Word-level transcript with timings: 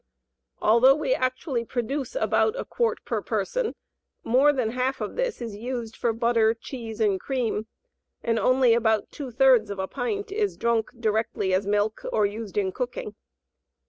Although 0.63 0.95
we 0.95 1.13
actually 1.13 1.63
produce 1.63 2.15
about 2.15 2.55
a 2.59 2.65
quart 2.65 3.05
per 3.05 3.21
person, 3.21 3.75
more 4.23 4.51
than 4.51 4.71
half 4.71 4.99
of 4.99 5.15
this 5.15 5.43
is 5.43 5.55
used 5.55 5.95
for 5.95 6.11
butter, 6.11 6.55
cheese, 6.55 6.99
and 6.99 7.19
cream, 7.19 7.67
and 8.23 8.39
only 8.39 8.73
about 8.73 9.11
two 9.11 9.29
thirds 9.29 9.69
of 9.69 9.77
a 9.77 9.87
pint 9.87 10.31
is 10.31 10.57
drunk 10.57 10.89
directly 10.99 11.53
as 11.53 11.67
milk 11.67 12.03
or 12.11 12.25
used 12.25 12.57
in 12.57 12.71
cooking. 12.71 13.13